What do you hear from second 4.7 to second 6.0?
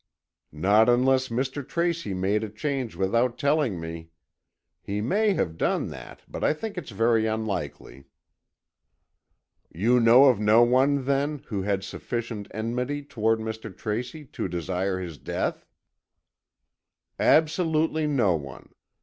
He may have done